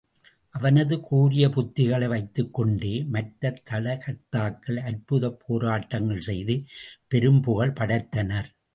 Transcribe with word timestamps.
அவனது 0.49 0.99
கூரிய 0.99 1.47
யுத்திகளை 1.47 2.07
வைத்துக் 2.07 2.53
கொண்டே 2.53 3.03
மற்றத் 3.11 3.61
தளகர்த்தாக்கள் 3.69 4.79
அற்புதப் 4.83 5.39
போராட்டங்கள் 5.45 6.21
செய்து 6.21 6.57
பெரும் 7.07 7.41
புகழ் 7.41 7.77
படைத்தனர். 7.79 8.49